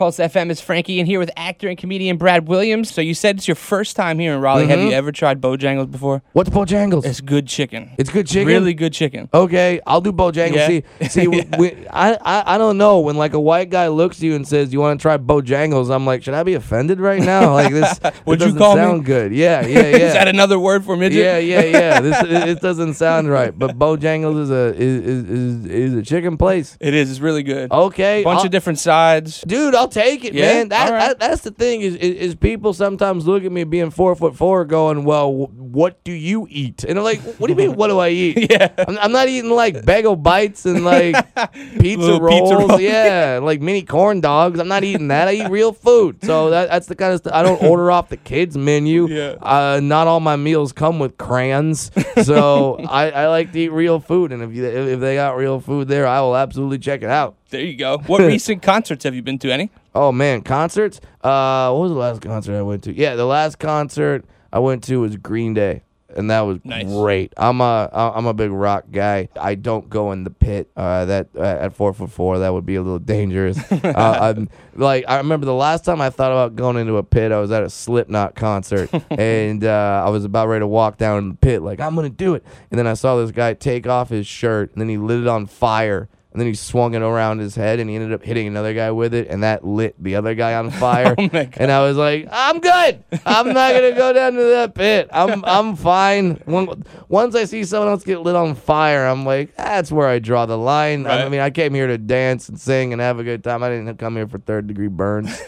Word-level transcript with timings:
Pulse 0.00 0.16
FM 0.16 0.48
is 0.48 0.62
Frankie, 0.62 0.98
and 0.98 1.06
here 1.06 1.18
with 1.18 1.30
actor 1.36 1.68
and 1.68 1.76
comedian 1.76 2.16
Brad 2.16 2.48
Williams. 2.48 2.90
So 2.90 3.02
you 3.02 3.12
said 3.12 3.36
it's 3.36 3.46
your 3.46 3.54
first 3.54 3.96
time 3.96 4.18
here 4.18 4.32
in 4.32 4.40
Raleigh. 4.40 4.66
Have 4.68 4.78
Mm-hmm. 4.78 4.88
you 4.88 4.94
ever 4.94 5.12
tried 5.12 5.42
Bojangles 5.42 5.90
before? 5.90 6.22
What's 6.32 6.48
Bojangles? 6.48 7.04
It's 7.04 7.20
good 7.20 7.46
chicken. 7.46 7.90
It's 7.98 8.08
good 8.08 8.26
chicken? 8.26 8.46
Really 8.46 8.72
good 8.72 8.94
chicken. 8.94 9.28
Okay, 9.34 9.78
I'll 9.86 10.00
do 10.00 10.10
Bojangles. 10.10 10.54
Yeah. 10.54 11.08
See, 11.08 11.08
see, 11.08 11.28
we, 11.28 11.42
we, 11.58 11.86
I, 11.88 12.14
I, 12.14 12.54
I 12.54 12.56
don't 12.58 12.78
know. 12.78 13.00
When 13.00 13.16
like 13.16 13.34
a 13.34 13.40
white 13.40 13.68
guy 13.68 13.88
looks 13.88 14.16
at 14.16 14.22
you 14.22 14.34
and 14.36 14.48
says, 14.48 14.72
"You 14.72 14.80
want 14.80 14.98
to 14.98 15.02
try 15.02 15.18
Bojangles?" 15.18 15.94
I'm 15.94 16.06
like, 16.06 16.22
should 16.22 16.32
I 16.32 16.44
be 16.44 16.54
offended 16.54 16.98
right 16.98 17.20
now? 17.22 17.52
Like 17.60 17.70
this, 17.74 17.98
What'd 18.24 18.48
you 18.48 18.54
me? 18.54 18.58
sound 18.58 19.04
good. 19.04 19.34
Yeah, 19.34 19.66
yeah, 19.66 19.80
yeah. 19.80 19.96
Is 19.96 20.12
that 20.14 20.28
another 20.28 20.58
word 20.58 20.82
for 20.82 20.96
midget? 20.96 21.22
yeah, 21.22 21.36
yeah, 21.36 21.60
yeah. 21.60 22.00
This 22.00 22.22
it, 22.22 22.48
it 22.48 22.60
doesn't 22.62 22.94
sound 22.94 23.28
right. 23.28 23.52
But 23.58 23.78
Bojangles 23.78 24.40
is 24.40 24.50
a 24.50 24.74
is, 24.80 25.04
is, 25.06 25.24
is, 25.28 25.64
is 25.66 25.94
a 25.94 26.02
chicken 26.02 26.38
place. 26.38 26.78
It 26.80 26.94
is. 26.94 27.10
It's 27.10 27.20
really 27.20 27.42
good. 27.42 27.70
Okay, 27.70 28.24
Bunch 28.24 28.38
I'll- 28.38 28.44
of 28.46 28.50
different 28.50 28.78
sides. 28.78 29.42
Dude, 29.46 29.74
I'll 29.74 29.89
take 29.90 30.24
it, 30.24 30.32
Yeah? 30.34 30.46
man. 30.54 30.68
That, 30.70 30.90
right. 30.90 30.98
that 31.08 31.18
that's 31.20 31.42
the 31.42 31.50
thing 31.50 31.80
is, 31.82 31.94
is 31.96 32.16
is 32.30 32.34
people 32.34 32.72
sometimes 32.72 33.26
look 33.26 33.44
at 33.44 33.52
me 33.52 33.64
being 33.64 33.90
four 33.90 34.14
foot 34.16 34.36
four, 34.36 34.64
going, 34.64 35.04
"Well, 35.04 35.30
wh- 35.32 35.54
what 35.58 36.02
do 36.04 36.12
you 36.12 36.46
eat?" 36.50 36.84
And 36.84 36.98
I'm 36.98 37.04
like, 37.04 37.20
"What 37.38 37.46
do 37.48 37.52
you 37.52 37.56
mean? 37.56 37.76
What 37.76 37.88
do 37.88 37.98
I 37.98 38.08
eat? 38.10 38.50
Yeah. 38.50 38.68
I'm, 38.78 38.98
I'm 38.98 39.12
not 39.12 39.28
eating 39.28 39.50
like 39.50 39.84
bagel 39.84 40.16
bites 40.16 40.66
and 40.66 40.84
like 40.84 41.14
pizza 41.78 42.18
rolls, 42.20 42.30
pizza 42.40 42.56
rolls. 42.56 42.80
yeah, 42.80 43.38
like 43.42 43.60
mini 43.60 43.82
corn 43.82 44.20
dogs. 44.20 44.58
I'm 44.58 44.68
not 44.68 44.82
eating 44.84 45.08
that. 45.08 45.28
I 45.28 45.32
eat 45.34 45.50
real 45.50 45.72
food. 45.72 46.24
So 46.24 46.50
that, 46.50 46.68
that's 46.68 46.86
the 46.86 46.94
kind 46.96 47.12
of 47.12 47.18
stuff 47.20 47.32
I 47.32 47.42
don't 47.42 47.62
order 47.62 47.90
off 47.90 48.08
the 48.08 48.16
kids 48.16 48.56
menu. 48.56 49.08
Yeah. 49.08 49.34
Uh, 49.40 49.80
not 49.82 50.06
all 50.06 50.20
my 50.20 50.36
meals 50.36 50.72
come 50.72 50.98
with 50.98 51.16
crayons, 51.18 51.90
so 52.24 52.76
I, 52.88 53.10
I 53.10 53.28
like 53.28 53.52
to 53.52 53.58
eat 53.60 53.68
real 53.72 54.00
food. 54.00 54.32
And 54.32 54.42
if 54.42 54.54
you, 54.54 54.64
if 54.64 55.00
they 55.00 55.14
got 55.16 55.36
real 55.36 55.60
food 55.60 55.88
there, 55.88 56.06
I 56.06 56.20
will 56.20 56.36
absolutely 56.36 56.78
check 56.78 57.02
it 57.02 57.10
out. 57.10 57.36
There 57.50 57.60
you 57.60 57.76
go. 57.76 57.98
What 58.06 58.20
recent 58.20 58.62
concerts 58.62 59.04
have 59.04 59.14
you 59.14 59.22
been 59.22 59.38
to? 59.40 59.52
Any? 59.52 59.70
Oh 59.94 60.12
man, 60.12 60.42
concerts. 60.42 61.00
Uh, 61.22 61.72
what 61.72 61.82
was 61.82 61.90
the 61.92 61.98
last 61.98 62.22
concert 62.22 62.56
I 62.58 62.62
went 62.62 62.84
to? 62.84 62.94
Yeah, 62.94 63.16
the 63.16 63.24
last 63.26 63.58
concert 63.58 64.24
I 64.52 64.58
went 64.60 64.84
to 64.84 65.00
was 65.00 65.16
Green 65.16 65.52
Day, 65.52 65.82
and 66.14 66.30
that 66.30 66.42
was 66.42 66.58
Nice. 66.64 66.84
great. 66.86 67.32
I'm 67.36 67.60
a 67.60 67.88
I'm 67.92 68.26
a 68.26 68.32
big 68.34 68.52
rock 68.52 68.84
guy. 68.92 69.28
I 69.40 69.56
don't 69.56 69.88
go 69.90 70.12
in 70.12 70.22
the 70.22 70.30
pit. 70.30 70.70
Uh, 70.76 71.06
that 71.06 71.28
uh, 71.36 71.40
at 71.42 71.74
four 71.74 71.92
foot 71.92 72.10
four, 72.12 72.38
that 72.38 72.52
would 72.52 72.64
be 72.64 72.76
a 72.76 72.82
little 72.82 73.00
dangerous. 73.00 73.58
uh, 73.72 74.18
I'm 74.36 74.48
like 74.76 75.04
I 75.08 75.16
remember 75.16 75.44
the 75.46 75.54
last 75.54 75.84
time 75.84 76.00
I 76.00 76.10
thought 76.10 76.30
about 76.30 76.54
going 76.54 76.76
into 76.76 76.96
a 76.96 77.02
pit. 77.02 77.32
I 77.32 77.40
was 77.40 77.50
at 77.50 77.64
a 77.64 77.70
Slipknot 77.70 78.36
concert, 78.36 78.90
and 79.10 79.64
uh, 79.64 80.04
I 80.06 80.10
was 80.10 80.24
about 80.24 80.46
ready 80.46 80.60
to 80.62 80.68
walk 80.68 80.98
down 80.98 81.18
in 81.18 81.28
the 81.30 81.34
pit, 81.36 81.62
like 81.62 81.80
I'm 81.80 81.96
gonna 81.96 82.10
do 82.10 82.34
it. 82.34 82.44
And 82.70 82.78
then 82.78 82.86
I 82.86 82.94
saw 82.94 83.16
this 83.16 83.32
guy 83.32 83.54
take 83.54 83.88
off 83.88 84.10
his 84.10 84.26
shirt, 84.28 84.70
and 84.72 84.80
then 84.80 84.88
he 84.88 84.98
lit 84.98 85.20
it 85.20 85.26
on 85.26 85.46
fire. 85.46 86.08
And 86.32 86.40
then 86.40 86.46
he 86.46 86.54
swung 86.54 86.94
it 86.94 87.02
around 87.02 87.40
his 87.40 87.56
head, 87.56 87.80
and 87.80 87.90
he 87.90 87.96
ended 87.96 88.12
up 88.12 88.22
hitting 88.22 88.46
another 88.46 88.72
guy 88.72 88.92
with 88.92 89.14
it, 89.14 89.26
and 89.28 89.42
that 89.42 89.66
lit 89.66 90.00
the 90.00 90.14
other 90.14 90.36
guy 90.36 90.54
on 90.54 90.70
fire. 90.84 91.14
Oh. 91.18 91.28
And 91.32 91.72
I 91.72 91.80
was 91.86 91.96
like, 91.96 92.28
I'm 92.30 92.60
good. 92.60 93.02
I'm 93.26 93.48
not 93.48 93.72
gonna 93.74 93.92
go 93.92 94.12
down 94.12 94.34
to 94.34 94.42
that 94.44 94.74
pit. 94.76 95.08
I'm 95.12 95.44
I'm 95.44 95.74
fine. 95.74 96.40
When, 96.44 96.84
once 97.08 97.34
I 97.34 97.46
see 97.46 97.64
someone 97.64 97.88
else 97.88 98.04
get 98.04 98.20
lit 98.20 98.36
on 98.36 98.54
fire, 98.54 99.06
I'm 99.06 99.26
like, 99.26 99.56
that's 99.56 99.90
where 99.90 100.06
I 100.06 100.20
draw 100.20 100.46
the 100.46 100.56
line. 100.56 101.04
I 101.06 101.22
Right. 101.22 101.30
mean, 101.32 101.40
I 101.40 101.50
came 101.50 101.74
here 101.74 101.88
to 101.88 101.98
dance 101.98 102.48
and 102.48 102.60
sing 102.60 102.92
and 102.92 103.02
have 103.02 103.18
a 103.18 103.24
good 103.24 103.42
time. 103.42 103.64
I 103.64 103.68
didn't 103.68 103.96
come 103.98 104.14
here 104.14 104.28
for 104.28 104.38
third 104.38 104.68
degree 104.68 104.86
burns. 104.88 105.36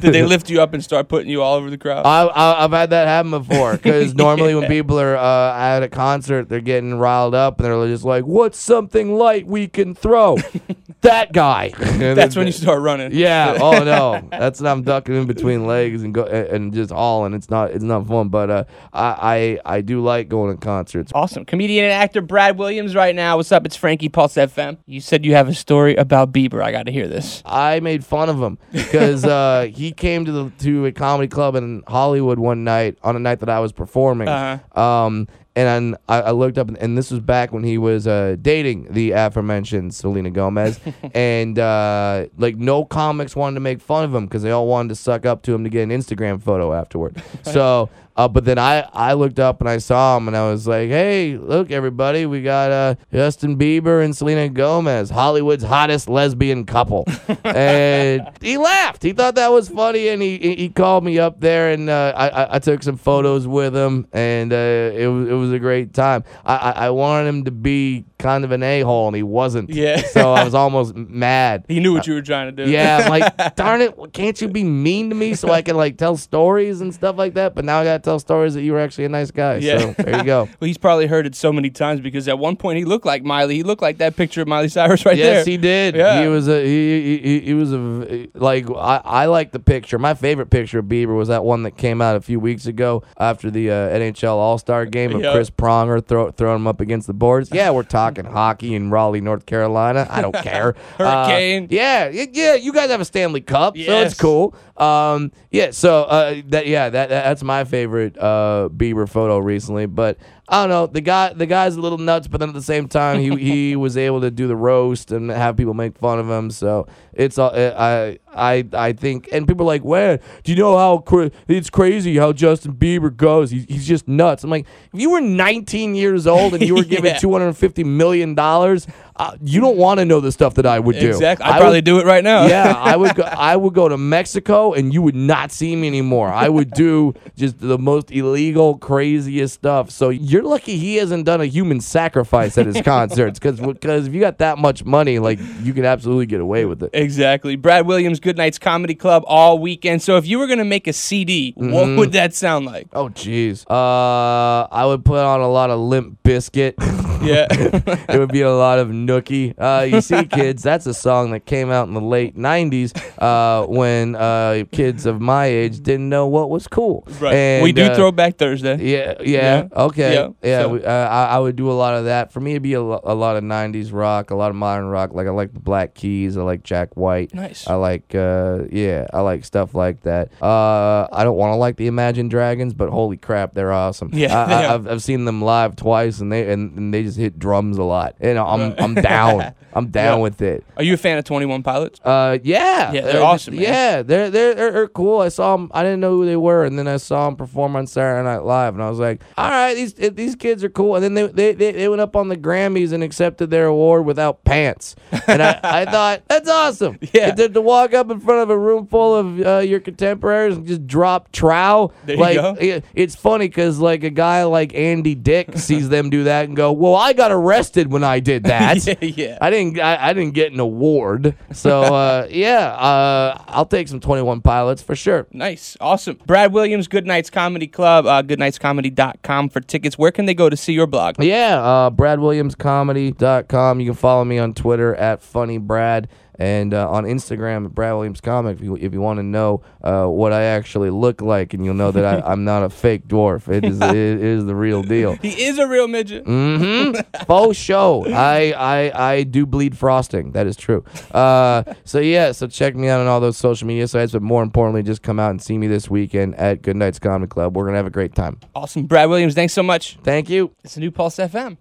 Did 0.00 0.12
they 0.14 0.22
lift 0.24 0.48
you 0.48 0.60
up 0.62 0.74
and 0.74 0.82
start 0.84 1.08
putting 1.08 1.28
you 1.30 1.42
all 1.42 1.56
over 1.56 1.70
the 1.70 1.78
crowd? 1.78 2.06
I, 2.06 2.22
I, 2.26 2.64
I've 2.64 2.70
had 2.70 2.90
that 2.90 3.06
happen 3.08 3.30
before 3.32 3.72
because 3.72 4.14
normally 4.14 4.54
when 4.54 4.68
people 4.68 5.00
are 5.00 5.16
uh, 5.16 5.54
at 5.58 5.82
a 5.82 5.88
concert, 5.88 6.48
they're 6.48 6.60
getting 6.60 6.98
riled 6.98 7.34
up 7.34 7.58
and 7.58 7.66
they're 7.66 7.86
just 7.88 8.04
like, 8.04 8.24
"What's 8.24 8.58
something 8.58 9.14
light 9.16 9.46
we 9.46 9.66
can 9.66 9.87
throw?" 9.94 10.36
that 11.02 11.32
guy. 11.32 11.68
That's 11.78 12.36
when 12.36 12.46
you 12.46 12.52
start 12.52 12.82
running. 12.82 13.12
Yeah. 13.12 13.56
Oh 13.68 13.84
no. 13.84 14.26
That's 14.30 14.60
when 14.60 14.70
I'm 14.70 14.82
ducking 14.82 15.14
in 15.14 15.26
between 15.26 15.66
legs 15.66 16.02
and 16.02 16.14
go 16.14 16.24
and 16.24 16.46
and 16.48 16.74
just 16.74 16.90
hauling. 16.90 17.34
It's 17.34 17.50
not. 17.50 17.70
It's 17.72 17.84
not 17.84 18.06
fun. 18.06 18.28
But 18.28 18.50
uh, 18.50 18.64
I, 18.92 19.58
I 19.64 19.76
I 19.76 19.80
do 19.80 20.02
like 20.02 20.28
going 20.28 20.56
to 20.56 20.64
concerts. 20.64 21.12
Awesome. 21.14 21.44
Comedian 21.44 21.84
and 21.84 21.92
actor 21.92 22.20
Brad 22.20 22.56
Williams 22.56 22.94
right 22.94 23.14
now. 23.14 23.36
What's 23.36 23.52
up? 23.52 23.66
It's 23.66 23.76
Frankie 23.76 24.08
Pulse 24.08 24.34
FM. 24.34 24.78
You 24.86 25.00
said 25.00 25.24
you 25.24 25.34
have 25.34 25.48
a 25.48 25.54
story 25.54 25.96
about 25.96 26.32
Bieber. 26.32 26.62
I 26.62 26.72
got 26.72 26.86
to 26.86 26.92
hear 26.92 27.08
this. 27.08 27.42
I 27.44 27.80
made 27.80 28.04
fun 28.04 28.28
of 28.28 28.40
him 28.40 28.58
because 28.72 29.24
uh, 29.24 29.68
he 29.72 29.92
came 29.92 30.24
to 30.24 30.32
the 30.32 30.50
to 30.60 30.86
a 30.86 30.92
comedy 30.92 31.28
club 31.28 31.54
in 31.54 31.82
Hollywood 31.86 32.38
one 32.38 32.64
night 32.64 32.98
on 33.02 33.16
a 33.16 33.18
night 33.18 33.40
that 33.40 33.48
I 33.48 33.60
was 33.60 33.72
performing. 33.72 34.28
Uh-huh. 34.28 34.80
Um, 34.80 35.28
and 35.58 35.96
I, 36.08 36.20
I 36.20 36.30
looked 36.30 36.56
up, 36.56 36.68
and 36.68 36.96
this 36.96 37.10
was 37.10 37.20
back 37.20 37.52
when 37.52 37.64
he 37.64 37.78
was 37.78 38.06
uh, 38.06 38.36
dating 38.40 38.92
the 38.92 39.10
aforementioned 39.12 39.94
Selena 39.94 40.30
Gomez, 40.30 40.78
and 41.14 41.58
uh, 41.58 42.26
like 42.36 42.56
no 42.56 42.84
comics 42.84 43.34
wanted 43.34 43.54
to 43.54 43.60
make 43.60 43.80
fun 43.80 44.04
of 44.04 44.14
him 44.14 44.26
because 44.26 44.42
they 44.42 44.52
all 44.52 44.68
wanted 44.68 44.90
to 44.90 44.94
suck 44.94 45.26
up 45.26 45.42
to 45.42 45.54
him 45.54 45.64
to 45.64 45.70
get 45.70 45.82
an 45.82 45.90
Instagram 45.90 46.40
photo 46.40 46.72
afterward. 46.72 47.20
so. 47.42 47.90
Uh, 48.18 48.26
but 48.26 48.44
then 48.44 48.58
I, 48.58 48.80
I 48.92 49.12
looked 49.12 49.38
up 49.38 49.60
and 49.60 49.70
I 49.70 49.78
saw 49.78 50.16
him 50.16 50.26
and 50.26 50.36
I 50.36 50.50
was 50.50 50.66
like, 50.66 50.88
hey, 50.88 51.36
look, 51.36 51.70
everybody, 51.70 52.26
we 52.26 52.42
got 52.42 52.72
uh, 52.72 52.94
Justin 53.12 53.56
Bieber 53.56 54.04
and 54.04 54.14
Selena 54.14 54.48
Gomez, 54.48 55.08
Hollywood's 55.08 55.62
hottest 55.62 56.08
lesbian 56.08 56.66
couple. 56.66 57.04
and 57.44 58.28
he 58.40 58.58
laughed. 58.58 59.04
He 59.04 59.12
thought 59.12 59.36
that 59.36 59.52
was 59.52 59.68
funny 59.68 60.08
and 60.08 60.20
he, 60.20 60.36
he 60.36 60.68
called 60.68 61.04
me 61.04 61.20
up 61.20 61.38
there 61.38 61.70
and 61.70 61.88
uh, 61.88 62.12
I, 62.16 62.28
I, 62.28 62.54
I 62.56 62.58
took 62.58 62.82
some 62.82 62.96
photos 62.96 63.46
with 63.46 63.76
him 63.76 64.08
and 64.12 64.52
uh, 64.52 64.56
it, 64.96 65.06
was, 65.06 65.28
it 65.28 65.34
was 65.34 65.47
a 65.52 65.58
great 65.58 65.94
time. 65.94 66.24
I, 66.44 66.56
I, 66.56 66.70
I 66.70 66.90
wanted 66.90 67.28
him 67.28 67.44
to 67.44 67.50
be 67.50 68.04
kind 68.18 68.44
of 68.44 68.50
an 68.50 68.62
a 68.62 68.80
hole 68.80 69.06
and 69.06 69.16
he 69.16 69.22
wasn't. 69.22 69.70
Yeah. 69.70 70.02
so 70.02 70.32
I 70.32 70.44
was 70.44 70.54
almost 70.54 70.94
mad. 70.94 71.64
He 71.68 71.80
knew 71.80 71.92
what 71.92 72.06
you 72.06 72.14
were 72.14 72.22
trying 72.22 72.54
to 72.54 72.64
do. 72.64 72.70
Yeah, 72.70 73.02
I'm 73.02 73.10
like, 73.10 73.54
darn 73.56 73.80
it, 73.80 73.94
can't 74.12 74.40
you 74.40 74.48
be 74.48 74.64
mean 74.64 75.10
to 75.10 75.14
me 75.14 75.34
so 75.34 75.50
I 75.50 75.62
can 75.62 75.76
like 75.76 75.96
tell 75.96 76.16
stories 76.16 76.80
and 76.80 76.92
stuff 76.92 77.16
like 77.16 77.34
that? 77.34 77.54
But 77.54 77.64
now 77.64 77.78
I 77.78 77.84
gotta 77.84 78.02
tell 78.02 78.18
stories 78.18 78.54
that 78.54 78.62
you 78.62 78.72
were 78.72 78.80
actually 78.80 79.04
a 79.04 79.08
nice 79.08 79.30
guy. 79.30 79.56
Yeah. 79.56 79.78
So 79.78 79.92
there 80.02 80.18
you 80.18 80.24
go. 80.24 80.48
Well, 80.58 80.66
he's 80.66 80.78
probably 80.78 81.06
heard 81.06 81.26
it 81.26 81.34
so 81.34 81.52
many 81.52 81.70
times 81.70 82.00
because 82.00 82.26
at 82.26 82.38
one 82.38 82.56
point 82.56 82.78
he 82.78 82.84
looked 82.84 83.06
like 83.06 83.22
Miley. 83.22 83.56
He 83.56 83.62
looked 83.62 83.82
like 83.82 83.98
that 83.98 84.16
picture 84.16 84.42
of 84.42 84.48
Miley 84.48 84.68
Cyrus 84.68 85.04
right 85.04 85.16
yes, 85.16 85.24
there. 85.24 85.34
Yes, 85.36 85.46
he 85.46 85.56
did. 85.56 85.94
Yeah. 85.94 86.22
He 86.22 86.28
was 86.28 86.48
a 86.48 86.64
he, 86.64 87.02
he- 87.02 87.18
he, 87.18 87.40
he 87.40 87.54
was 87.54 87.72
a 87.72 88.28
like 88.34 88.68
I, 88.70 89.00
I 89.04 89.26
like 89.26 89.52
the 89.52 89.58
picture. 89.58 89.98
My 89.98 90.14
favorite 90.14 90.50
picture 90.50 90.80
of 90.80 90.86
Bieber 90.86 91.16
was 91.16 91.28
that 91.28 91.44
one 91.44 91.62
that 91.64 91.76
came 91.76 92.00
out 92.00 92.16
a 92.16 92.20
few 92.20 92.40
weeks 92.40 92.66
ago 92.66 93.02
after 93.18 93.50
the 93.50 93.70
uh, 93.70 93.74
NHL 93.90 94.34
All 94.34 94.58
Star 94.58 94.86
game 94.86 95.14
of 95.14 95.22
Yep. 95.28 95.34
Chris 95.34 95.50
Pronger 95.50 96.04
throw, 96.04 96.30
throwing 96.30 96.56
him 96.56 96.66
up 96.66 96.80
against 96.80 97.06
the 97.06 97.14
boards. 97.14 97.50
Yeah, 97.52 97.70
we're 97.70 97.82
talking 97.82 98.24
hockey 98.26 98.74
in 98.74 98.90
Raleigh, 98.90 99.20
North 99.20 99.46
Carolina. 99.46 100.06
I 100.10 100.22
don't 100.22 100.34
care. 100.34 100.74
Uh, 100.98 101.26
Hurricane. 101.26 101.68
yeah, 101.70 102.08
yeah. 102.08 102.54
You 102.54 102.72
guys 102.72 102.90
have 102.90 103.00
a 103.00 103.04
Stanley 103.04 103.40
Cup, 103.40 103.76
so 103.76 104.00
it's 104.00 104.14
cool. 104.14 104.54
Um, 104.76 105.30
yeah. 105.50 105.70
So 105.70 106.04
uh, 106.04 106.42
that 106.48 106.66
yeah, 106.66 106.88
that 106.88 107.08
that's 107.08 107.42
my 107.42 107.64
favorite 107.64 108.18
uh 108.18 108.68
Bieber 108.74 109.08
photo 109.08 109.38
recently. 109.38 109.86
But 109.86 110.18
I 110.50 110.62
don't 110.62 110.70
know. 110.70 110.86
The 110.86 111.02
guy 111.02 111.32
the 111.34 111.44
guy's 111.46 111.76
a 111.76 111.80
little 111.80 111.98
nuts, 111.98 112.26
but 112.26 112.38
then 112.40 112.48
at 112.48 112.54
the 112.54 112.62
same 112.62 112.88
time, 112.88 113.20
he 113.20 113.36
he 113.36 113.76
was 113.84 113.96
able 113.98 114.22
to 114.22 114.30
do 114.30 114.48
the 114.48 114.56
roast 114.56 115.12
and 115.12 115.30
have 115.30 115.56
people 115.56 115.74
make 115.74 115.98
fun 115.98 116.18
of 116.18 116.28
him. 116.30 116.50
So 116.50 116.86
it's 117.12 117.36
all 117.36 117.50
I 117.54 118.18
I 118.34 118.64
I 118.72 118.92
think. 118.94 119.28
And 119.30 119.46
people 119.46 119.64
are 119.64 119.66
like, 119.66 119.84
"Well, 119.84 120.16
do 120.44 120.52
you 120.52 120.56
know 120.58 120.78
how 120.78 120.98
cra- 120.98 121.30
it's 121.48 121.68
crazy 121.68 122.16
how 122.16 122.32
Justin 122.32 122.72
Bieber 122.74 123.14
goes? 123.14 123.50
He's 123.50 123.66
he's 123.68 123.86
just 123.86 124.08
nuts." 124.08 124.42
I'm 124.42 124.48
like, 124.50 124.66
if 124.94 124.98
you 125.00 125.10
were 125.10 125.20
19 125.20 125.94
years 125.94 126.26
old 126.26 126.54
and 126.54 126.62
you 126.62 126.74
were 126.74 126.84
given 126.84 127.04
Yeah. 127.12 127.18
250 127.18 127.84
million 127.84 128.34
dollars, 128.34 128.86
uh, 129.18 129.36
you 129.42 129.60
don't 129.60 129.76
want 129.76 129.98
to 129.98 130.04
know 130.04 130.20
the 130.20 130.30
stuff 130.32 130.54
that 130.54 130.66
I 130.66 130.78
would 130.78 130.98
do. 130.98 131.08
Exactly. 131.08 131.44
I 131.44 131.48
I'd 131.48 131.52
would- 131.54 131.60
probably 131.60 131.80
do 131.82 131.98
it 132.00 132.06
right 132.06 132.22
now. 132.24 132.46
yeah, 132.46 132.72
I 132.76 132.96
would 132.96 133.14
go, 133.14 133.22
I 133.24 133.56
would 133.56 133.74
go 133.74 133.88
to 133.88 133.96
Mexico 133.98 134.72
and 134.74 134.92
you 134.94 135.02
would 135.02 135.14
not 135.16 135.50
see 135.52 135.74
me 135.76 135.88
anymore. 135.88 136.28
I 136.28 136.48
would 136.48 136.70
do 136.72 137.14
just 137.36 137.58
the 137.58 137.78
most 137.78 138.10
illegal, 138.10 138.78
craziest 138.78 139.54
stuff. 139.54 139.90
So 139.90 140.08
you're 140.10 140.42
lucky 140.42 140.76
he 140.78 140.96
hasn't 140.96 141.24
done 141.24 141.40
a 141.40 141.46
human 141.46 141.80
sacrifice 141.80 142.56
at 142.58 142.66
his 142.66 142.80
concerts 142.82 143.38
because 143.38 143.60
because 143.60 144.06
if 144.06 144.14
you 144.14 144.20
got 144.20 144.38
that 144.38 144.58
much 144.58 144.84
money, 144.84 145.18
like 145.18 145.38
you 145.62 145.72
can 145.74 145.84
absolutely 145.84 146.26
get 146.26 146.40
away 146.40 146.64
with 146.64 146.82
it. 146.82 146.90
Exactly. 146.92 147.56
Brad 147.56 147.86
Williams, 147.86 148.20
Good 148.20 148.36
Nights 148.36 148.58
Comedy 148.58 148.94
Club 148.94 149.24
all 149.26 149.58
weekend. 149.58 150.02
So 150.02 150.16
if 150.16 150.26
you 150.26 150.38
were 150.38 150.46
going 150.46 150.58
to 150.58 150.64
make 150.64 150.86
a 150.86 150.92
CD, 150.92 151.52
what 151.56 151.68
Mm-hmm. 151.88 151.96
would 151.98 152.12
that 152.12 152.34
sound 152.34 152.66
like? 152.66 152.86
Oh 152.92 153.08
jeez, 153.08 153.64
uh, 153.70 154.68
I 154.70 154.84
would 154.86 155.04
put 155.04 155.18
on 155.24 155.40
a 155.40 155.48
lot 155.48 155.70
of 155.70 155.78
Limp 155.80 156.22
Bizkit. 156.22 156.74
Yeah. 157.18 157.48
it 157.50 158.16
would 158.16 158.30
be 158.30 158.42
a 158.42 158.52
lot 158.54 158.78
of 158.78 158.92
Nookie. 159.08 159.54
Uh, 159.58 159.84
you 159.84 160.00
see, 160.00 160.24
kids, 160.38 160.62
that's 160.62 160.86
a 160.86 160.94
song 160.94 161.30
that 161.32 161.46
came 161.46 161.70
out 161.70 161.88
in 161.88 161.94
the 161.94 162.00
late 162.00 162.36
'90s 162.36 162.92
uh, 163.20 163.66
when 163.66 164.14
uh, 164.14 164.64
kids 164.72 165.06
of 165.06 165.20
my 165.20 165.46
age 165.46 165.80
didn't 165.82 166.08
know 166.08 166.26
what 166.26 166.50
was 166.50 166.68
cool. 166.68 167.06
right. 167.20 167.34
And, 167.34 167.62
we 167.62 167.72
do 167.72 167.84
uh, 167.84 167.94
Throwback 167.94 168.36
Thursday. 168.36 168.76
Yeah, 168.84 169.14
yeah, 169.20 169.24
Yeah. 169.62 169.68
okay, 169.84 170.14
Yeah, 170.14 170.28
yeah. 170.42 170.62
so- 170.62 170.68
we, 170.68 170.84
uh, 170.84 170.90
I, 170.92 171.24
I 171.26 171.38
would 171.38 171.56
do 171.56 171.70
a 171.70 171.72
lot 171.72 171.94
of 171.94 172.04
that. 172.04 172.32
For 172.32 172.40
me, 172.40 172.52
it'd 172.52 172.62
be 172.62 172.74
a, 172.74 172.82
lo- 172.82 173.00
a 173.04 173.14
lot 173.14 173.36
of 173.36 173.42
'90s 173.44 173.92
rock, 173.92 174.30
a 174.30 174.34
lot 174.36 174.50
of 174.50 174.56
modern 174.56 174.86
rock. 174.86 175.12
Like 175.12 175.26
I 175.26 175.30
like 175.30 175.52
the 175.54 175.60
Black 175.60 175.94
Keys, 175.94 176.36
I 176.36 176.42
like 176.42 176.62
Jack 176.62 176.96
White. 176.96 177.34
Nice. 177.34 177.66
I 177.66 177.74
like, 177.74 178.14
uh, 178.14 178.64
yeah, 178.70 179.06
I 179.12 179.20
like 179.20 179.44
stuff 179.44 179.74
like 179.74 180.02
that. 180.02 180.30
Uh, 180.42 181.08
I 181.12 181.24
don't 181.24 181.36
want 181.36 181.52
to 181.52 181.56
like 181.56 181.76
the 181.76 181.86
Imagine 181.86 182.28
Dragons, 182.28 182.74
but 182.74 182.90
holy 182.90 183.16
crap, 183.16 183.54
they're 183.54 183.72
awesome. 183.72 184.10
Yeah, 184.12 184.36
I, 184.38 184.52
I, 184.64 184.74
I've, 184.74 184.86
I've 184.88 185.02
seen 185.02 185.24
them 185.24 185.40
live 185.42 185.76
twice, 185.76 186.20
and 186.20 186.30
they 186.30 186.50
and, 186.52 186.76
and 186.76 186.94
they 186.94 187.02
just 187.02 187.16
hit 187.18 187.38
drums 187.38 187.78
a 187.78 187.82
lot. 187.84 188.20
Know, 188.20 188.44
I'm 188.46 188.58
Right. 188.58 188.80
I'm 188.82 188.94
down. 189.02 189.54
I'm 189.74 189.88
down 189.88 190.18
Yeah. 190.18 190.22
with 190.22 190.42
it. 190.42 190.64
Are 190.76 190.82
you 190.82 190.94
a 190.94 190.96
fan 190.96 191.18
of 191.18 191.24
Twenty 191.24 191.46
One 191.46 191.62
Pilots? 191.62 192.00
Uh, 192.02 192.38
yeah, 192.42 192.90
Yeah, 192.90 193.00
they're 193.02 193.12
just- 193.12 193.22
awesome, 193.24 193.54
man. 193.54 193.62
Yeah, 193.62 194.02
they're, 194.02 194.30
they're 194.30 194.54
they're 194.54 194.72
they're 194.72 194.88
cool. 194.88 195.20
I 195.20 195.28
saw 195.28 195.56
them. 195.56 195.70
I 195.74 195.82
didn't 195.82 196.00
know 196.00 196.12
who 196.12 196.24
they 196.26 196.36
were, 196.36 196.64
and 196.64 196.78
then 196.78 196.88
I 196.88 196.96
saw 196.96 197.26
them 197.26 197.36
perform 197.36 197.76
on 197.76 197.86
Saturday 197.86 198.24
Night 198.24 198.44
Live, 198.44 198.74
and 198.74 198.82
I 198.82 198.88
was 198.90 198.98
like, 198.98 199.20
all 199.36 199.50
right, 199.50 199.74
these 199.74 199.94
eh, 199.98 200.08
these 200.12 200.34
kids 200.36 200.64
are 200.64 200.70
cool. 200.70 200.96
And 200.96 201.04
then 201.04 201.14
they 201.14 201.26
they, 201.26 201.52
they, 201.52 201.72
they 201.72 201.88
went 201.88 202.00
up 202.00 202.16
on 202.16 202.28
the 202.28 202.36
Grammys 202.36 202.92
and 202.92 203.02
accepted 203.04 203.50
their 203.50 203.66
award 203.66 204.04
without 204.06 204.42
pants, 204.44 204.96
and 205.26 205.42
I, 205.42 205.60
I 205.62 205.84
thought 205.90 206.22
that's 206.28 206.48
awesome. 206.48 206.98
Yeah. 207.12 207.32
to, 207.34 207.48
to 207.50 207.60
walk 207.60 207.92
up 207.94 208.10
in 208.10 208.20
front 208.20 208.40
of 208.42 208.50
a 208.50 208.58
room 208.58 208.86
full 208.86 209.14
of 209.14 209.40
uh, 209.46 209.58
your 209.58 209.80
contemporaries 209.80 210.56
and 210.56 210.66
just 210.66 210.86
drop 210.86 211.30
trow. 211.30 211.92
There 212.06 212.16
you 212.16 212.20
like 212.22 212.36
go. 212.36 212.56
it- 212.58 212.84
it's 212.94 213.14
funny 213.14 213.46
because 213.48 213.78
like 213.78 214.02
a 214.02 214.10
guy 214.10 214.44
like 214.44 214.74
Andy 214.74 215.14
Dick 215.14 215.56
sees 215.58 215.88
them 215.90 216.08
do 216.10 216.24
that 216.24 216.46
and 216.46 216.56
go, 216.56 216.72
well, 216.72 216.94
I 216.96 217.12
got 217.12 217.30
arrested 217.30 217.92
when 217.92 218.02
I 218.02 218.18
did 218.20 218.44
that. 218.44 218.78
yeah. 219.00 219.38
I 219.40 219.50
didn't. 219.50 219.78
I, 219.80 220.08
I 220.08 220.12
didn't 220.12 220.34
get 220.34 220.52
an 220.52 220.60
award. 220.60 221.34
So 221.52 221.82
uh, 221.94 222.26
yeah, 222.30 222.68
uh, 222.68 223.42
I'll 223.48 223.66
take 223.66 223.88
some 223.88 224.00
Twenty 224.00 224.22
One 224.22 224.40
Pilots 224.40 224.82
for 224.82 224.96
sure. 224.96 225.26
Nice. 225.32 225.76
Awesome. 225.80 226.18
Brad 226.26 226.52
Williams, 226.52 226.88
Good 226.88 227.06
Nights 227.06 227.30
Comedy 227.30 227.66
Club, 227.66 228.06
uh, 228.06 228.22
goodnightscomedy.com 228.22 229.48
for 229.50 229.60
tickets. 229.60 229.98
Where 229.98 230.12
can 230.12 230.26
they 230.26 230.34
go 230.34 230.48
to 230.48 230.56
see 230.56 230.72
your 230.72 230.86
blog? 230.86 231.22
Yeah, 231.22 231.60
uh, 231.60 231.90
BradWilliamsComedy.com. 231.90 233.80
You 233.80 233.86
can 233.86 233.94
follow 233.94 234.24
me 234.24 234.38
on 234.38 234.54
Twitter 234.54 234.94
at 234.94 235.22
Funny 235.22 235.58
Brad 235.58 236.08
and 236.38 236.72
uh, 236.72 236.90
on 236.90 237.04
Instagram 237.04 237.66
at 237.66 237.74
Brad 237.74 237.94
Williams 237.94 238.20
Comic 238.20 238.58
if 238.58 238.62
you 238.62 238.76
if 238.76 238.92
you 238.92 239.00
want 239.00 239.18
to 239.18 239.22
know 239.22 239.62
uh, 239.82 240.06
what 240.06 240.32
I 240.32 240.44
actually 240.44 240.90
look 240.90 241.20
like, 241.20 241.54
and 241.54 241.64
you'll 241.64 241.74
know 241.74 241.90
that 241.90 242.04
I, 242.04 242.26
I'm 242.32 242.44
not 242.44 242.62
a 242.62 242.70
fake 242.70 243.06
dwarf. 243.08 243.48
It 243.48 243.64
is 243.64 243.80
it 243.80 243.94
is 243.96 244.44
the 244.44 244.54
real 244.54 244.82
deal. 244.82 245.16
He 245.28 245.44
is 245.44 245.58
a 245.58 245.66
real 245.66 245.88
midget. 245.88 246.24
Mm-hmm. 246.24 247.24
Faux 247.26 247.56
show. 247.56 248.06
I, 248.06 248.52
I 248.56 249.10
I 249.12 249.22
do 249.24 249.46
bleed 249.46 249.76
frosting. 249.76 250.32
That 250.32 250.46
is 250.46 250.56
true. 250.56 250.84
Uh, 251.12 251.64
so 251.84 251.98
yeah. 251.98 252.32
So 252.32 252.46
check 252.46 252.74
me 252.76 252.88
out 252.88 253.00
on 253.00 253.06
all 253.06 253.20
those 253.20 253.36
social 253.36 253.66
media 253.66 253.88
sites, 253.88 254.12
but 254.12 254.22
more 254.22 254.42
importantly, 254.42 254.82
just 254.82 255.02
come 255.02 255.18
out 255.18 255.30
and 255.30 255.42
see 255.42 255.58
me 255.58 255.66
this 255.66 255.90
weekend 255.90 256.34
at 256.36 256.62
Good 256.62 256.76
Nights 256.76 256.98
Comedy 256.98 257.28
Club. 257.28 257.56
We're 257.56 257.66
gonna 257.66 257.76
have 257.76 257.86
a 257.86 257.90
great 257.90 258.14
time. 258.14 258.38
Awesome. 258.54 258.86
Brad 258.86 259.08
Williams, 259.10 259.34
thanks 259.34 259.52
so 259.52 259.62
much. 259.62 259.98
Thank 260.02 260.30
you. 260.30 260.52
It's 260.64 260.76
a 260.76 260.80
new 260.80 260.90
Pulse 260.90 261.16
FM. 261.16 261.58